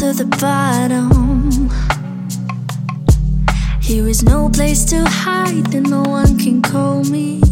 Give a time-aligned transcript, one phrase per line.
[0.00, 1.68] to the bottom.
[3.82, 7.42] Here is no place to hide, and no one can call me.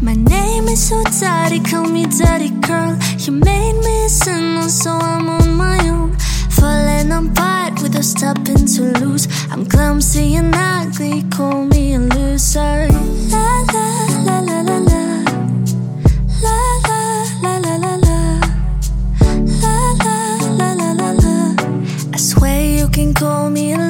[0.00, 2.96] My name is so dirty, call me Daddy Girl.
[3.18, 6.16] You made me a sinner, so I'm on my own.
[6.48, 9.28] Falling apart without stopping to lose.
[9.50, 12.88] I'm clumsy and ugly, call me a loser.
[13.28, 13.97] La, la.
[23.28, 23.87] Call me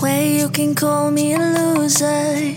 [0.00, 2.54] I swear you can call me a loser.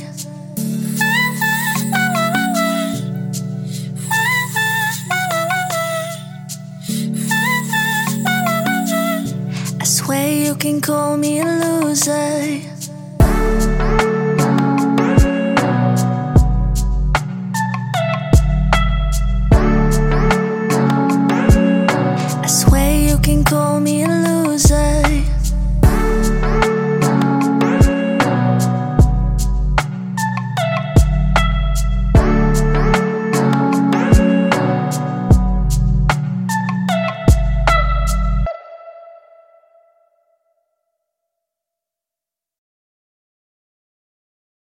[9.77, 12.72] I swear you can call me a loser.